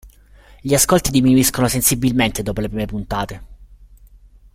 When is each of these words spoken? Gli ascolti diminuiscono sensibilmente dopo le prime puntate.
Gli 0.61 0.73
ascolti 0.73 1.11
diminuiscono 1.11 1.67
sensibilmente 1.67 2.41
dopo 2.41 2.59
le 2.61 2.69
prime 2.69 2.87
puntate. 2.87 3.43